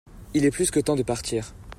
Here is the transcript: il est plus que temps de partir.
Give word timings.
il 0.33 0.45
est 0.45 0.49
plus 0.49 0.71
que 0.71 0.79
temps 0.79 0.95
de 0.95 1.03
partir. 1.03 1.53